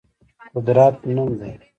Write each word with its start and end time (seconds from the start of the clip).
قدرت 0.55 0.95
نوم 1.15 1.29
دی. 1.39 1.51